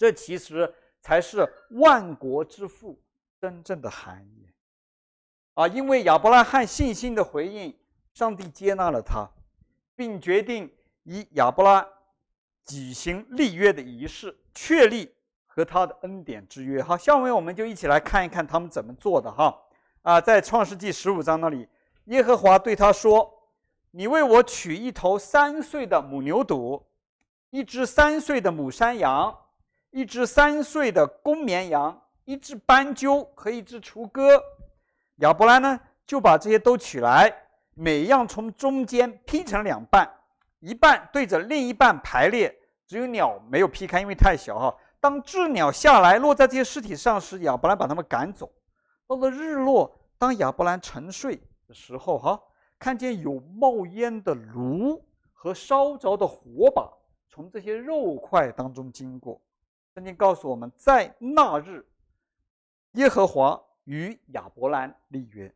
[0.00, 2.98] 这其实才是万国之父
[3.38, 4.48] 真正的含义
[5.52, 5.68] 啊！
[5.68, 7.78] 因为亚伯拉罕信心的回应，
[8.14, 9.28] 上帝接纳了他，
[9.94, 11.86] 并决定以亚伯拉
[12.64, 15.14] 举行立约的仪式，确立
[15.46, 16.82] 和他的恩典之约。
[16.82, 19.54] 好，下面我们就一起来看一看他们怎么做的哈
[20.00, 21.68] 啊，在创世纪十五章那里。
[22.04, 23.30] 耶和华对他说
[23.92, 26.82] ：“你为我取一头三岁的母牛犊，
[27.50, 29.38] 一只三岁的母山羊，
[29.90, 34.42] 一只三岁的公绵羊，一只斑鸠和一只雏鸽。”
[35.18, 37.32] 亚伯兰呢，就把这些都取来，
[37.74, 40.10] 每样从中间劈成两半，
[40.60, 42.54] 一半对着另一半排列，
[42.86, 44.76] 只有鸟没有劈开，因为太小哈。
[45.00, 48.50] 当雉鸟下来落在这些尸体上时，亚伯兰把它们赶走。
[49.06, 51.40] 到了日落，当亚伯兰沉睡。
[51.66, 52.40] 的时候，哈，
[52.80, 55.00] 看见有冒烟的炉
[55.32, 56.90] 和烧着的火把
[57.28, 59.40] 从这些肉块当中经过。
[60.00, 61.84] 圣经告诉我们在那日，
[62.92, 65.54] 耶和华与亚伯兰立约。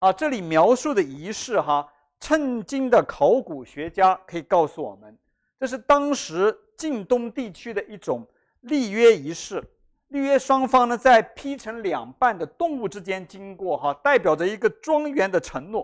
[0.00, 5.18] 啊，这里描述的仪式，哈，曾经的考古学家可以告诉我们，
[5.58, 8.28] 这是当时近东地区的一种
[8.60, 9.64] 立约仪式。
[10.08, 15.82] 立约双方呢，在劈成两半的动物之间经过，哈，代表着一个庄园的承诺，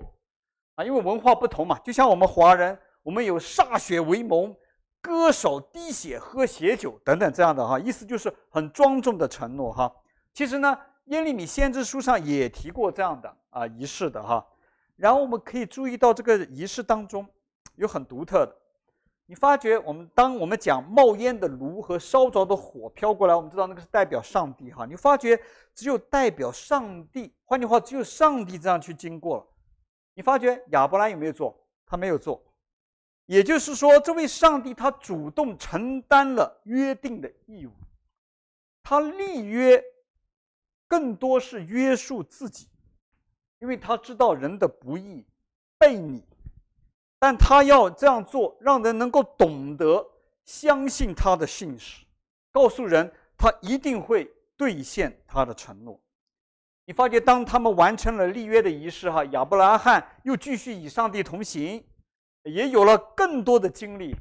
[0.74, 4.54] 啊，因为文化不同嘛，就像我们华人，我们有歃血为盟、
[5.06, 9.94] 割手滴血喝血酒等等这样的哈，意思就是很庄重的承诺哈。
[10.32, 14.44] 其实呢，耶利米先知书上也提过这样的啊仪式的哈。
[14.96, 17.24] 然后我们可以注意到这个仪式当中
[17.76, 18.52] 有很独特的。
[19.26, 24.84] 你发觉，我们当我们讲冒烟的炉和烧着的火飘过来，我们知道那个是代表上帝哈。
[24.86, 25.40] 你发觉，
[25.72, 29.46] 只有代表上帝，换句话，只有上帝这样去经过了。
[30.14, 31.56] 你发觉亚伯兰有没有做？
[31.86, 32.42] 他没有做。
[33.26, 37.72] 也就是说，这位上帝他主动承担了约定的义务，
[38.82, 39.82] 他立约
[40.86, 42.68] 更多是约束自己，
[43.58, 45.26] 因为他知道人的不义、
[45.76, 46.22] 悖逆，
[47.18, 50.06] 但他要这样做，让人能够懂得
[50.44, 52.04] 相信他的信实，
[52.52, 56.00] 告诉人他一定会兑现他的承诺。
[56.84, 61.84] 你发觉，当他们完成了立约的仪式，哈，亚伯拉罕又继续与上帝同行。
[62.46, 64.16] 也有了更多的经历。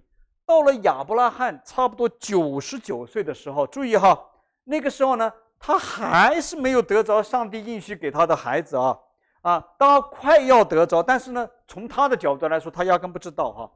[0.45, 4.15] 到了亚伯拉罕差不多九十九岁的时候，注意哈，
[4.63, 8.99] 那个时候呢，他还是没有得着上帝应许给他的孩子啊
[9.41, 13.71] 啊，当快要得着，但是呢，从他的角度来说，他压根不知道哈。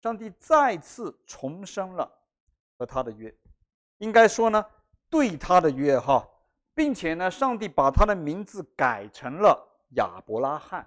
[0.00, 2.10] 上帝再次重申了
[2.78, 3.34] 和他的约，
[3.98, 4.64] 应该说呢，
[5.10, 6.26] 对他的约哈，
[6.74, 9.60] 并且呢，上帝把他的名字改成了
[9.96, 10.86] 亚伯拉罕。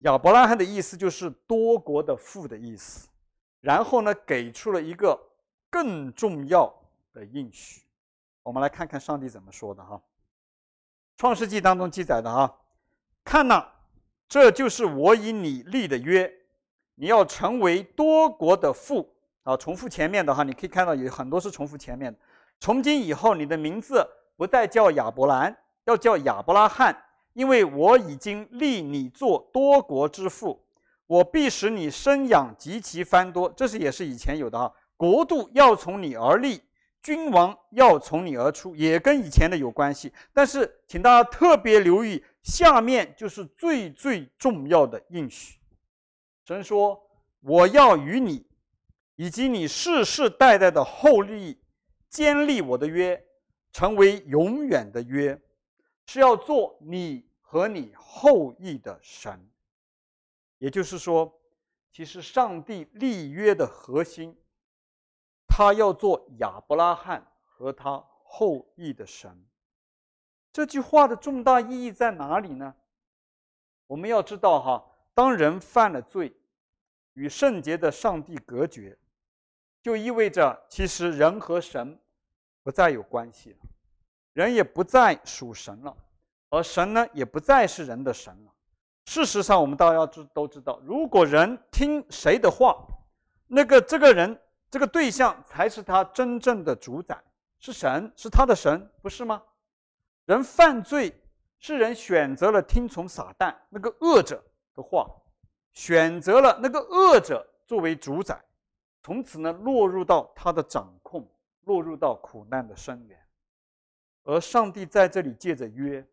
[0.00, 3.08] 亚伯拉罕的意思就是多国的父的意思，
[3.60, 5.18] 然后呢，给出了一个
[5.68, 6.72] 更重要
[7.12, 7.82] 的应许。
[8.44, 9.96] 我们来看看上帝怎么说的哈，
[11.16, 12.60] 《创世纪》当中记载的哈，
[13.24, 13.66] 看呐，
[14.28, 16.32] 这就是我与你立的约，
[16.94, 19.56] 你要成为多国的父啊。
[19.56, 22.18] 重复前面的哈，你可以看到有很多是重复前面的。
[22.60, 24.06] 从今以后，你的名字
[24.36, 25.54] 不再叫亚伯兰，
[25.86, 26.96] 要叫亚伯拉罕。
[27.38, 30.60] 因为我已经立你做多国之父，
[31.06, 33.48] 我必使你生养极其繁多。
[33.56, 36.60] 这是也是以前有的哈，国度要从你而立，
[37.00, 40.12] 君王要从你而出，也跟以前的有关系。
[40.34, 45.60] 但是，请大家特别留意，下面就是最最重要的应许。
[46.44, 47.00] 神说
[47.40, 48.44] ：“我要与你
[49.14, 51.56] 以及你世世代代的后裔
[52.10, 53.22] 坚立我的约，
[53.72, 55.40] 成为永远的约，
[56.04, 59.40] 是要做你。”和你后裔的神，
[60.58, 61.40] 也就是说，
[61.90, 64.36] 其实上帝立约的核心，
[65.46, 69.46] 他要做亚伯拉罕和他后裔的神。
[70.52, 72.74] 这句话的重大意义在哪里呢？
[73.86, 74.84] 我们要知道哈，
[75.14, 76.36] 当人犯了罪，
[77.14, 78.98] 与圣洁的上帝隔绝，
[79.80, 81.98] 就意味着其实人和神
[82.62, 83.58] 不再有关系了，
[84.34, 85.96] 人也不再属神了。
[86.50, 88.52] 而神呢，也不再是人的神了。
[89.04, 92.76] 事实上，我们大家知都知道，如果人听谁的话，
[93.46, 94.38] 那个这个人
[94.70, 97.18] 这个对象才是他真正的主宰，
[97.58, 99.42] 是神，是他的神，不是吗？
[100.26, 101.14] 人犯罪
[101.58, 104.42] 是人选择了听从撒旦那个恶者
[104.74, 105.06] 的话，
[105.72, 108.38] 选择了那个恶者作为主宰，
[109.02, 111.26] 从此呢，落入到他的掌控，
[111.64, 113.18] 落入到苦难的深渊。
[114.24, 116.06] 而上帝在这里借着约。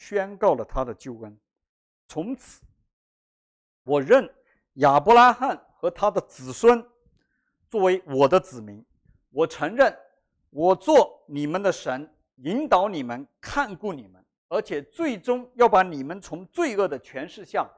[0.00, 1.38] 宣告了他的救恩，
[2.08, 2.62] 从此，
[3.84, 4.28] 我认
[4.76, 6.82] 亚伯拉罕和他的子孙
[7.68, 8.82] 作为我的子民，
[9.28, 9.94] 我承认
[10.48, 17.70] 我做你们的神，引导你们，看顾你们，而且最终要把你们从罪恶的权势下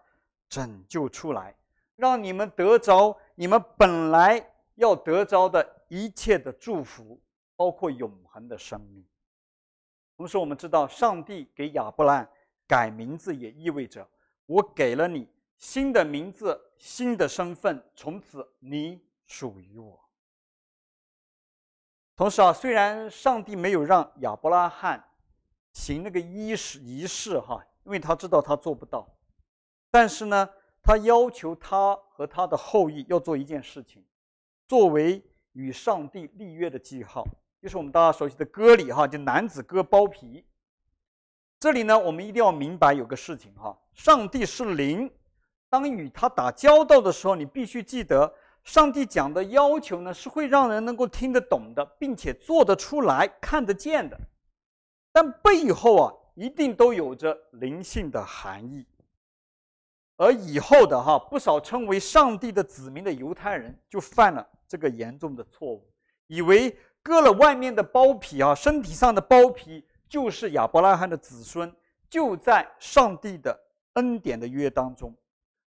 [0.49, 1.57] 拯救出来，
[1.97, 4.41] 让你们得着你们本来
[4.77, 7.21] 要得着的一切的祝福，
[7.57, 9.05] 包括永恒的生命。
[10.23, 12.31] 同时，我们知道，上帝给亚伯兰
[12.69, 14.09] 改名字，也意味着
[14.47, 20.01] 我给了你新的名字、新的身份，从此你属于我。
[22.15, 25.05] 同时啊，虽然上帝没有让亚伯拉罕
[25.73, 29.05] 行那个仪式仪式哈，因为他知道他做不到，
[29.91, 30.49] 但是呢，
[30.85, 34.07] 他要求他和他的后裔要做一件事情，
[34.69, 35.21] 作为
[35.55, 37.27] 与上帝立约的记号。
[37.63, 40.45] 就是我们大家熟悉的割礼哈，就男子割包皮。
[41.61, 45.09] 这里呢，我们一定要明白有个事情哈，上帝是灵，
[45.71, 54.19] 当与他打交道的时候，你必须记得，上帝讲的要求呢，是会让人能够听得懂的，并且做得出来、看得见的。
[55.13, 58.85] 但背后啊，一定都有着灵性的含义。
[60.17, 65.89] 而以后的哈，不少称为上帝的子民的犹太人，就犯了这个严重的错误，
[66.27, 66.77] 以为。
[67.03, 71.75] 割了外面的包皮啊，身体上的包皮就是亚伯拉罕的子孙，
[72.09, 73.59] 就在上帝的
[73.95, 75.13] 恩典的约当中，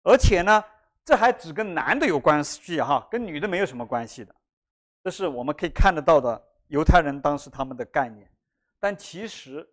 [0.03, 0.63] 而且呢，
[1.03, 4.33] 这还只跟男的有关系哈，跟女的没有什么关系的，
[5.03, 8.29] 这是我们可以看得到的犹太人当时他们的概念。
[8.79, 9.67] 但其实，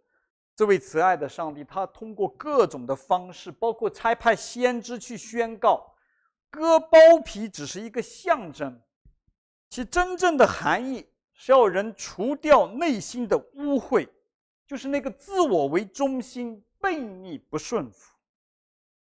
[0.56, 5.94] 这位慈爱的上帝，他通过各种的方式，包括差派先知去宣告，
[6.50, 8.80] 割包皮只是一个象征，
[9.70, 11.06] 其真正的含义。
[11.45, 14.09] 是要人除掉内心的污秽，
[14.64, 18.14] 就是那个自我为中心、悖逆不顺服，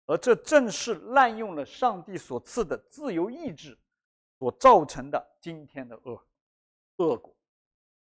[0.06, 3.76] 而这正是滥用了上帝所赐的自由意志
[4.38, 6.22] 所造成的今天的恶
[6.98, 7.34] 恶果。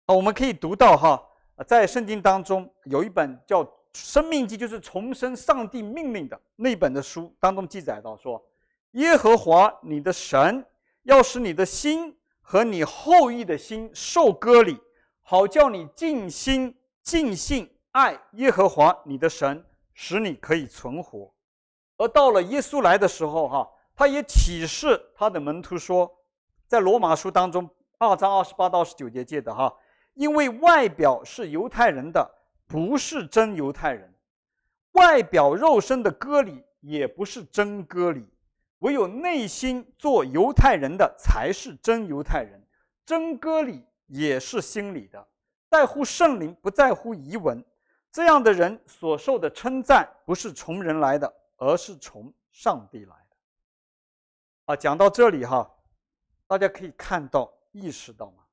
[0.08, 1.26] 啊，我们可以读到哈，
[1.66, 8.46] 在圣经当中有一本叫《生命记》，就是重申上帝命令的那本的书当中记载到说
[8.92, 10.66] ：“耶和华你的神
[11.04, 12.14] 要使你的心
[12.52, 14.78] 和你后裔的心受割礼，
[15.22, 21.34] 好叫你尽心尽性爱耶和华你的神，使你可以存活。”
[21.96, 26.12] 而到了耶稣来的时候，哈，他也启示他的门徒说，
[26.68, 29.74] 在罗马书当中二章二十八到二十九节记的哈，
[30.16, 32.30] 因为外表是犹太人的，
[32.68, 34.10] 不是真犹太人；
[34.92, 38.24] 外表肉身的割礼，也不是真割礼；
[38.82, 42.62] 唯有内心做犹太人的，才是真犹太人。
[43.04, 45.28] 真割礼也是心里的，
[45.68, 47.66] 在乎圣灵，不在乎遗文。
[48.12, 51.42] 这样的人所受的称赞，不是从人来的。
[51.64, 53.36] 而是从上帝来的。
[54.66, 55.72] 啊，讲到这里哈，
[56.48, 58.44] 大家可以看到、意识到吗？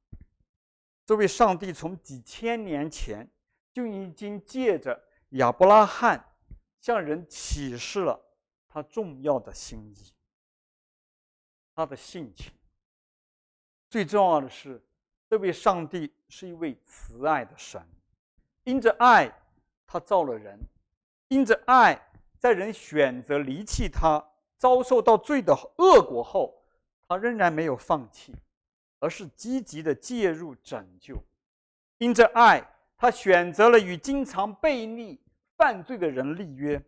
[1.06, 3.26] 这位上帝从几千年前
[3.72, 6.22] 就已经借着亚伯拉罕
[6.82, 8.20] 向人启示了
[8.68, 10.12] 他重要的心意，
[11.78, 12.50] 他的性情。
[13.88, 14.82] 最重要的是，
[15.30, 17.80] 这位上帝是一位慈爱的神，
[18.64, 19.32] 因着爱，
[19.86, 20.58] 他造了人，
[21.28, 22.04] 因着爱。
[22.40, 24.24] 在人选择离弃他、
[24.58, 26.64] 遭受到罪的恶果后，
[27.08, 28.34] 他仍然没有放弃，
[29.00, 31.16] 而是积极的介入拯救。
[31.98, 32.64] 因着爱，
[32.96, 35.20] 他选择了与经常悖逆、
[35.56, 36.80] 犯罪的人立约，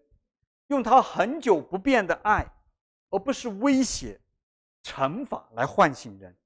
[0.68, 2.46] 用他恒久不变的爱，
[3.10, 4.20] 而不是威胁、
[4.82, 6.36] 惩罚来唤醒人，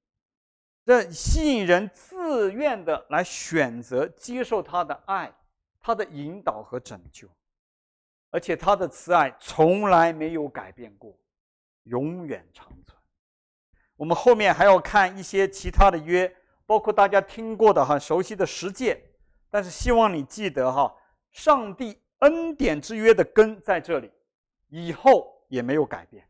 [0.84, 5.32] 这吸引人自愿的来选择接受他的爱、
[5.80, 7.28] 他的引导和拯救。
[8.30, 11.16] 而且他的慈爱从来没有改变过，
[11.84, 13.00] 永远长存。
[13.94, 16.34] 我们后面还要看一些其他的约，
[16.66, 19.00] 包括大家听过的、很熟悉的十诫。
[19.48, 20.92] 但是希望你记得哈，
[21.30, 24.10] 上帝恩典之约的根在这里，
[24.68, 26.26] 以后也没有改变，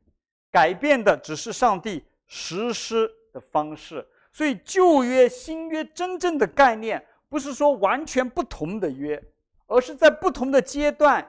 [0.55, 4.07] 改变的只是上帝实施的方式。
[4.31, 9.21] 所以旧约、新约真正的概念，不是说完全不同的约，
[9.67, 11.29] 而是在不同的阶段。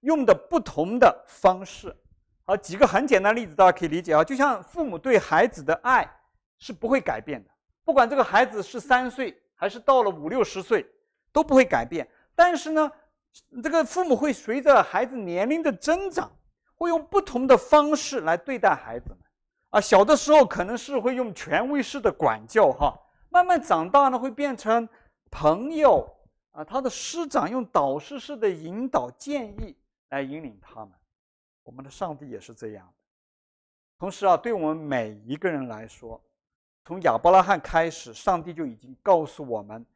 [0.00, 1.96] 用的不同的方式，
[2.44, 4.24] 好，几个很简单的例子，大家可以理解啊。
[4.24, 6.04] 就像父母对孩子的爱
[6.58, 7.48] 是不会改变的，
[7.84, 10.84] 不管这个孩子是三岁还是到了五六十岁，
[11.32, 12.04] 都不会改变。
[12.34, 12.90] 但是呢，
[13.62, 16.28] 这个父母会随着孩子年龄的增长，
[16.82, 19.18] 会用不同的方式来对待孩子们。
[19.70, 22.92] 啊，小的时候可能是会用权威式的管教，哈，
[23.28, 24.88] 慢慢长大呢，会变成
[25.30, 26.04] 朋友
[26.50, 29.76] 啊，他的师长用导师式的引导建议。
[30.08, 30.90] 来引领他们，
[31.62, 32.92] 我们的上帝也是这样的。
[33.98, 36.20] 同时啊，对我们每一个人来说，
[36.84, 39.86] 从亚伯拉罕开始，上帝就已经告诉我们，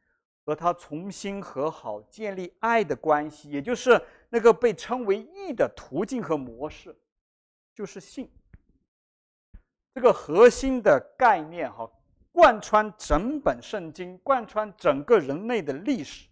[0.43, 6.95] 和他重新和好，建立爱的关系，也就是那个被称为义的途径和模式，
[7.73, 8.31] 就是信。
[9.93, 11.89] 这个核心的概念哈，
[12.31, 16.27] 贯穿整本圣经，贯穿整个人类的历史，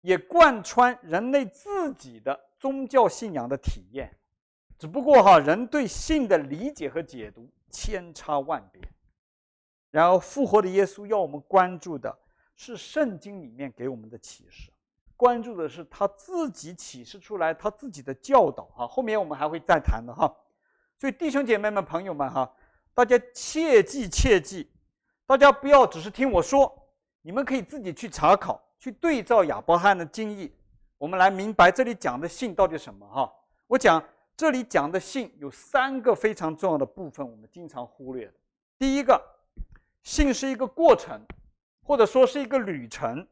[0.00, 2.48] 也贯穿人类自己的。
[2.60, 4.14] 宗教信仰的体验，
[4.78, 8.82] 只不过哈，人对信的理解和解读千差万别。
[9.90, 12.14] 然后复活的耶稣要我们关注的
[12.54, 14.70] 是圣经里面给我们的启示，
[15.20, 18.88] 关注的是他自己启示出来他自己的教导哈。
[18.88, 20.34] 后面我们还会再谈的哈。
[20.96, 22.50] 所以弟兄姐妹们、朋友们哈，
[22.94, 24.70] 大家切记切记，
[25.26, 26.74] 大家不要只是听我说，
[27.20, 30.56] 你们可以自己去查考，去对照亚伯罕的经历。
[30.96, 33.30] 我们来明白这里讲的信到底什么哈？
[33.66, 34.02] 我讲
[34.34, 38.32] 这里讲的信有三个非常重要的部分，我们经常忽略的。
[38.78, 39.22] 第一个，
[40.02, 41.20] 信是一个过程，
[41.82, 43.26] 或者说是一个旅程，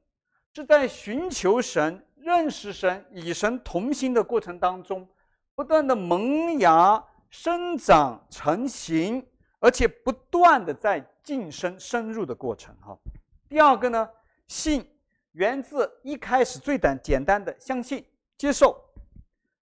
[0.59, 5.09] 是在寻求神、认识神、与神同行的过程当中，
[5.55, 7.01] 不断的萌芽、
[7.31, 9.25] 生长、成型，
[9.61, 12.99] 而且不断的在晋升、深入的过程哈。
[13.49, 14.09] 第二个呢，
[14.49, 14.85] 信。
[15.33, 18.05] 源自一开始最短简单的相信、
[18.37, 18.77] 接受，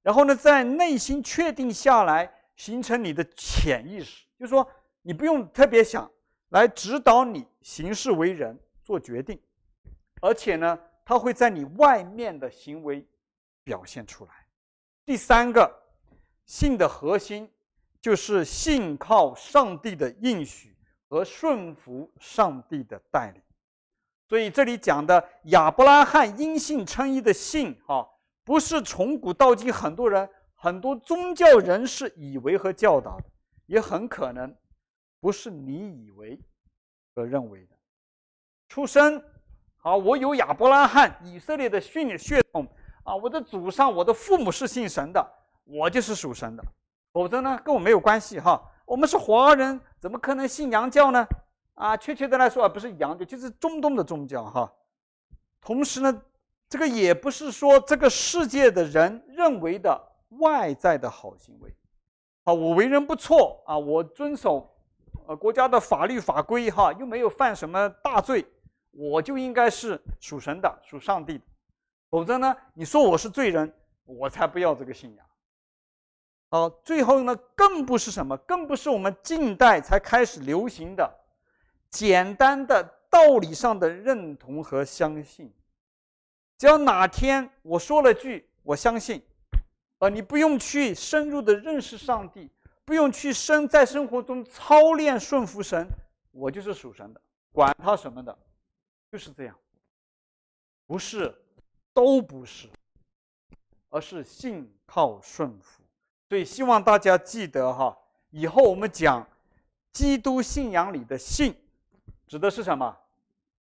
[0.03, 4.67] 然后呢，在内心确定下来，形成你的潜意识，就是说
[5.03, 6.11] 你不用特别想，
[6.49, 9.39] 来指导你行事为人、做决定，
[10.21, 13.07] 而且呢，它会在你外面的行为
[13.63, 14.33] 表现出来。
[15.05, 15.71] 第三个，
[16.45, 17.51] 信的核心
[18.01, 20.77] 就是信靠上帝的应许
[21.09, 23.43] 和顺服上帝的带领。
[24.29, 28.09] 所以这里讲的亚伯拉罕因信称义的信，哈，
[28.43, 33.25] 不是从古到今很多人很多宗教人士以为和教导的，
[33.67, 34.53] 也很可能
[35.21, 36.41] 不是你以为
[37.15, 37.77] 和认为的。
[38.69, 39.23] 出生，
[39.87, 42.67] 啊，我有亚伯拉罕、以色列的血血统
[43.05, 45.25] 啊，我的祖上、我的父母是信神的，
[45.63, 46.65] 我就是属神的。
[47.13, 48.61] 否则呢，跟我没有关系哈。
[48.85, 51.25] 我们是华人，怎么可能信洋教呢？
[51.75, 54.73] 啊，确切的来说啊，不是洋教，就是中东的宗教哈。
[55.61, 56.23] 同时呢，
[56.69, 59.97] 这个也不是说这个世界的人认为的
[60.41, 61.73] 外在的好行为。
[62.43, 64.69] 啊，我为人不错啊，我遵守
[65.29, 68.45] 呃国家的法律法规哈，又没有犯什么大罪，
[68.97, 71.45] 我就应该是属神的，属上帝的。
[72.09, 73.71] 否则呢，你说我是罪人，
[74.05, 75.27] 我才不要这个信仰。
[76.49, 81.15] 好，最后呢，更不是什么，更不是我们近代才开始流行的
[81.91, 85.53] 简单的道理上的认同和相信。
[86.57, 89.21] 只要哪天我说了句“我相信”，
[89.99, 92.51] 呃，你不用去深入的认识上帝，
[92.85, 95.87] 不用去生在生活中操练顺服神，
[96.31, 97.21] 我就是属神的，
[97.53, 98.39] 管他什么的，
[99.17, 99.57] 就是这样。
[100.87, 101.35] 不是，
[101.95, 102.69] 都不是，
[103.89, 105.83] 而是信靠顺服。
[106.29, 107.97] 所以希望大家记得哈，
[108.29, 109.27] 以后我们讲
[109.91, 111.55] 基督信仰里的信，
[112.27, 112.95] 指的是什么？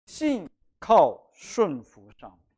[0.07, 2.51] 信靠顺服上帝。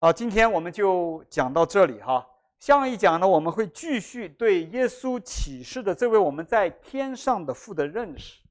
[0.00, 2.28] 好，今天我们就讲到这里哈。
[2.58, 8.42] 下一讲呢，我们会继续对耶稣启示的这位我们在天上的父的认识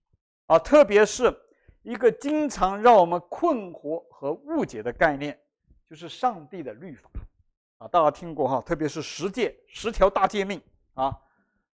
[0.47, 1.31] 啊，特别是
[1.83, 5.37] 一个经常让我们困惑和误解的概念，
[5.85, 7.09] 就是上帝的律法
[7.77, 8.61] 啊，大家听过哈？
[8.65, 10.61] 特别是十诫、十条大诫命。
[10.93, 11.11] 啊，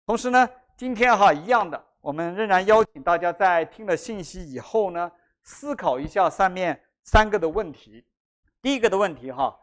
[0.06, 5.10] 同时呢，今天哈一样的，我们仍然邀请大家在听了信息以后呢，
[5.42, 8.04] 思考一下上面三个的问题。
[8.62, 9.54] 第一个的问题哈，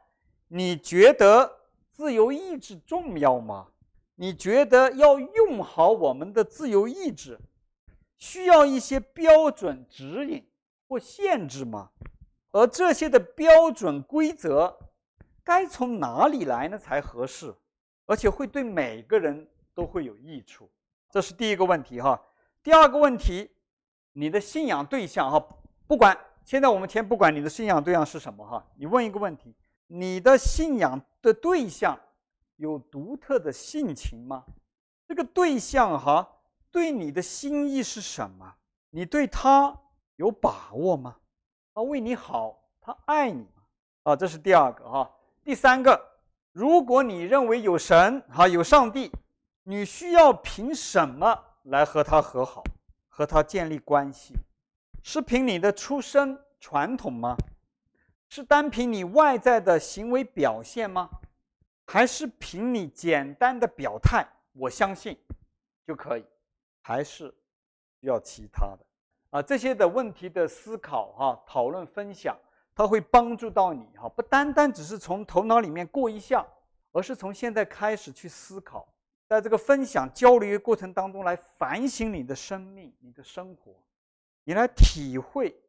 [0.48, 1.52] 你觉得
[1.92, 3.68] 自由意志重要吗？
[4.14, 7.40] 你觉得要用好我们的自由意志，
[8.18, 10.48] 需要一些标准指引
[10.88, 11.92] 或限制吗？
[12.52, 14.78] 而这些的标准规则
[15.44, 17.54] 该从哪里来呢才合适？
[18.06, 20.70] 而且会对每个人都会有益处，
[21.10, 22.22] 这是第一个问题哈。
[22.62, 23.50] 第二个问题，
[24.14, 25.44] 你的信仰对象哈，
[25.88, 29.56] 不管现在我们先不管你的信仰对象是什么哈，你问一个问题：
[29.88, 32.00] 你的信仰的对象
[32.58, 34.46] 有独特的性情吗？
[35.08, 36.35] 这个对象哈，
[36.76, 38.54] 对你的心意是什么？
[38.90, 39.74] 你对他
[40.18, 41.16] 有把握吗？
[41.74, 43.64] 他为你好，他爱你吗？
[44.04, 45.10] 啊，这是第二个哈。
[45.42, 45.98] 第三个。
[46.52, 49.10] 如果你认为有神哈，有上帝，
[49.64, 52.62] 你需要凭什么来和他和好，
[53.08, 54.36] 和他建立关系？
[55.02, 57.38] 是凭你的出生传统吗？
[58.28, 61.10] 是单凭你外在的行为表现吗？
[61.86, 65.18] 还是凭你简单的表态“我相信”
[65.88, 66.26] 就可以？
[66.88, 67.34] 还是
[68.02, 68.86] 要其他的？
[69.32, 72.38] 啊，这些的问题的思考哈，讨论分享。
[72.76, 76.46] 它会帮助到你哈，不单单只是从头脑里面过一下，
[76.92, 78.88] 而是从现在开始去思考，
[79.28, 83.82] 在这个分享交流的过程当中来反省你的生命、你的生活，
[84.44, 85.60] 你来体会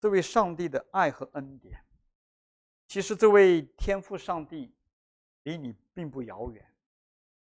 [0.00, 1.78] 这位上帝的爱和恩典。
[2.86, 4.72] 其实这位天赋上帝
[5.42, 6.64] 离你并不遥远，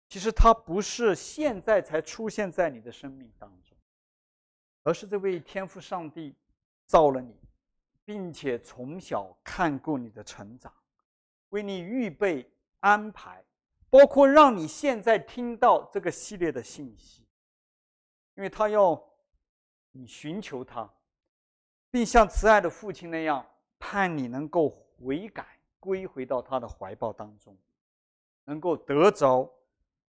[0.09, 3.77] 其实他不是现在才出现在你的生命当中，
[4.83, 6.35] 而是这位天赋上帝
[6.85, 7.35] 造了你。
[8.07, 10.73] 并且从小看过你的成长，
[11.49, 12.49] 为你预备
[12.79, 13.43] 安排，
[13.89, 17.27] 包括让你现在听到这个系列的信息，
[18.35, 18.97] 因为他要
[19.91, 20.89] 你寻求他，
[21.91, 23.45] 并像慈爱的父亲那样
[23.77, 27.57] 盼你能够悔改，归回到他的怀抱当中，
[28.45, 29.53] 能够得着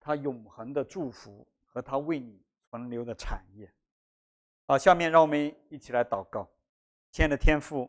[0.05, 2.39] 他永恒的祝福和他为你
[2.69, 3.73] 存留的产业。
[4.67, 6.47] 好，下面让我们一起来祷告。
[7.11, 7.89] 亲爱的天父，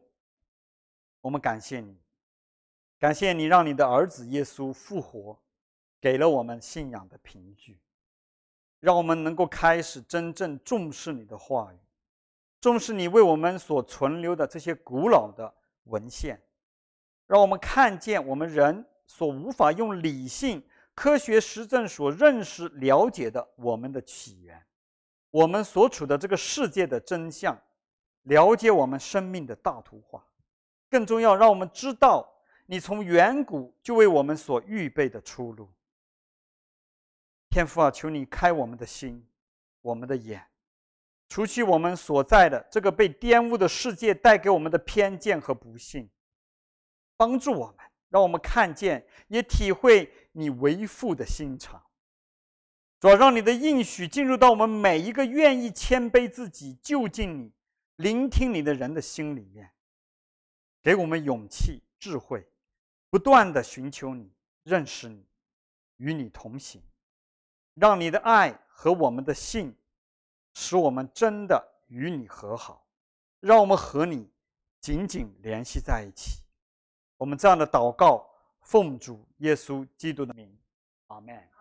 [1.20, 2.00] 我们感谢你，
[2.98, 5.38] 感谢你让你的儿子耶稣复活，
[6.00, 7.82] 给了我们信仰的凭据，
[8.80, 11.78] 让我们能够开始真正重视你的话语，
[12.62, 15.54] 重视你为我们所存留的这些古老的
[15.86, 16.42] 文献，
[17.28, 20.64] 让我们看见我们人所无法用理性、
[20.96, 24.66] 科学实证所认识、了解的我们的起源，
[25.30, 27.62] 我们所处的这个世界的真相。
[28.24, 30.26] 了解我们生命的大图画，
[30.90, 32.28] 更重要，让我们知道
[32.66, 35.70] 你从远古就为我们所预备的出路。
[37.52, 39.24] 天父啊，求你开我们的心，
[39.82, 40.44] 我们的眼，
[41.30, 46.10] 除去我们所在的这个被玷污的世界带给我们的偏见和不幸，
[47.16, 51.82] 帮助我们，让我们看见，也体会你为父的心肠，
[53.00, 57.54] 主要让你的应许进入到我们每一个愿意谦卑自己、就近你、
[57.96, 59.72] 聆听你的人的心里面，
[60.84, 62.46] 给我们勇气、智慧，
[63.10, 64.30] 不断的寻求你、
[64.64, 65.26] 认识你、
[65.98, 66.82] 与你同行，
[67.76, 69.74] 让你的爱和我们的信，
[70.54, 72.86] 使我们真的与你和好，
[73.40, 74.30] 让我们和你
[74.82, 76.42] 紧紧联系在一起。
[77.16, 78.30] 我们这样的祷告，
[78.66, 80.58] 奉主耶稣基督的名，
[81.08, 81.55] 阿门。